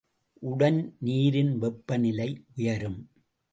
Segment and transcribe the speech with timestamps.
[0.41, 2.99] உடன் நீரின் வெப்பநிலை உயரும்.